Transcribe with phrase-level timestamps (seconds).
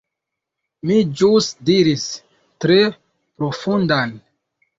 [0.87, 2.07] Mi ĵus diris
[2.65, 4.17] "tre profundan."